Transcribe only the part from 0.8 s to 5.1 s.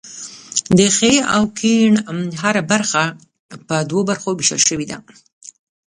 ښي او کیڼ هره برخه په دوو برخو ویشل شوې ده.